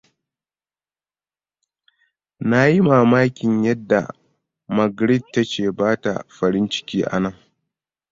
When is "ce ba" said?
5.49-5.87